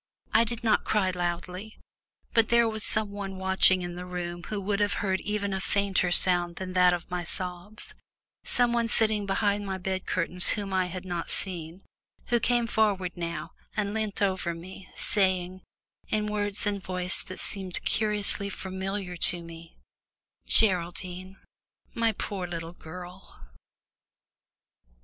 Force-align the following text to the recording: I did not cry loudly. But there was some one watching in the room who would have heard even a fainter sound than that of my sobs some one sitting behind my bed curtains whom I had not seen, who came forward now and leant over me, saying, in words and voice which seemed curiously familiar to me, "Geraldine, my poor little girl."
I 0.33 0.45
did 0.45 0.63
not 0.63 0.83
cry 0.83 1.11
loudly. 1.11 1.77
But 2.33 2.49
there 2.49 2.67
was 2.67 2.83
some 2.83 3.11
one 3.11 3.37
watching 3.37 3.83
in 3.83 3.93
the 3.93 4.05
room 4.07 4.41
who 4.45 4.59
would 4.59 4.79
have 4.79 4.93
heard 5.05 5.19
even 5.21 5.53
a 5.53 5.61
fainter 5.61 6.09
sound 6.09 6.55
than 6.55 6.73
that 6.73 6.91
of 6.91 7.11
my 7.11 7.23
sobs 7.23 7.93
some 8.43 8.73
one 8.73 8.87
sitting 8.87 9.27
behind 9.27 9.63
my 9.63 9.77
bed 9.77 10.07
curtains 10.07 10.53
whom 10.57 10.73
I 10.73 10.87
had 10.87 11.05
not 11.05 11.29
seen, 11.29 11.83
who 12.29 12.39
came 12.39 12.65
forward 12.65 13.15
now 13.15 13.51
and 13.77 13.93
leant 13.93 14.23
over 14.23 14.55
me, 14.55 14.89
saying, 14.97 15.61
in 16.07 16.25
words 16.25 16.65
and 16.65 16.81
voice 16.83 17.23
which 17.29 17.39
seemed 17.39 17.85
curiously 17.85 18.49
familiar 18.49 19.15
to 19.17 19.43
me, 19.43 19.77
"Geraldine, 20.47 21.37
my 21.93 22.11
poor 22.13 22.47
little 22.47 22.73
girl." 22.73 23.39